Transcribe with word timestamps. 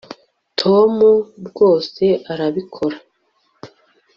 tom 0.59 0.93
rwose 1.47 2.05
arabikora 2.31 2.97